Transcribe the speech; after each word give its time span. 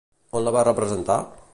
On 0.39 0.47
la 0.47 0.53
va 0.57 0.65
representar? 0.69 1.23